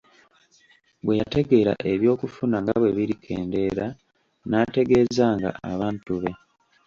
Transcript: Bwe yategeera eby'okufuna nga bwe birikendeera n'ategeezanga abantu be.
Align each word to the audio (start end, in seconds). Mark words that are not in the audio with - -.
Bwe 1.03 1.13
yategeera 1.21 1.73
eby'okufuna 1.91 2.57
nga 2.63 2.75
bwe 2.79 2.95
birikendeera 2.97 3.85
n'ategeezanga 4.49 5.49
abantu 5.71 6.13
be. 6.21 6.31